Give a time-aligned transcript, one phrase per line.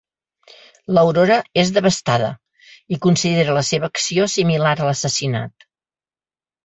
[0.97, 2.31] L'Aurora és devastada;
[2.97, 5.71] i considera la seva acció similar a l'assassinat.